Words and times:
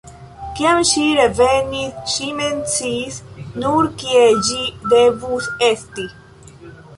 Kiam 0.59 0.79
ŝi 0.91 1.01
revenis, 1.17 1.99
ŝi 2.13 2.29
mem 2.39 2.63
sciis 2.71 3.19
nur, 3.65 3.91
kie 4.05 4.25
ĝi 4.49 4.59
devus 4.95 5.51
esti. 5.69 6.09